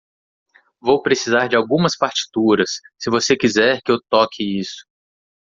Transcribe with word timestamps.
Vou 0.81 0.99
precisar 1.03 1.47
de 1.47 1.55
algumas 1.55 1.95
partituras, 1.95 2.79
se 2.97 3.11
você 3.11 3.37
quiser 3.37 3.83
que 3.83 3.91
eu 3.91 3.99
toque 4.09 4.59
isso. 4.59 4.83